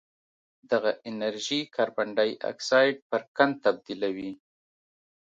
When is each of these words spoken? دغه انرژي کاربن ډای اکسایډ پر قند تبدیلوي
دغه 0.71 0.91
انرژي 1.09 1.59
کاربن 1.75 2.07
ډای 2.17 2.31
اکسایډ 2.51 2.95
پر 3.09 3.21
قند 3.35 3.55
تبدیلوي 3.65 4.31